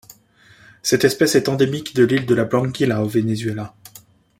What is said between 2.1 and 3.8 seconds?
de la Blanquilla au Venezuela.